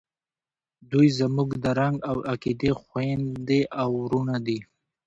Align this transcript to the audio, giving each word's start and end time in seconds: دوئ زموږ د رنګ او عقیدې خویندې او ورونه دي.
دوئ 0.89 1.07
زموږ 1.19 1.49
د 1.63 1.65
رنګ 1.79 1.95
او 2.09 2.17
عقیدې 2.31 2.71
خویندې 2.81 3.61
او 3.81 3.89
ورونه 4.03 4.37
دي. 4.45 4.59